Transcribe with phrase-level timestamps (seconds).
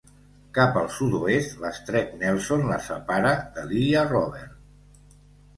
[0.57, 5.17] Cap al sud-oest, l'Estret Nelson la separa de l'Illa Robert.